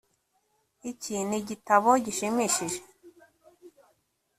[0.91, 2.79] Iki ni igitabo gishimishije